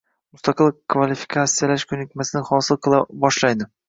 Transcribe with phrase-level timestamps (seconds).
[0.35, 3.69] mustaqil kvalifikatsiyalash ko‘nikmasini hosil qila boshlaydi.